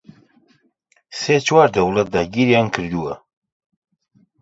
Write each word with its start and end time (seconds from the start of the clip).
سێ 1.19 1.35
چوار 1.47 1.69
دەوڵەت 1.75 2.07
داگیریان 2.15 2.67
کردووە 2.75 3.13